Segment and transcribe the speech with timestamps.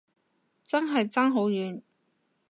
[0.63, 1.83] 真係爭好遠